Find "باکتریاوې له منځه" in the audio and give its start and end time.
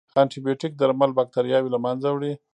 1.17-2.07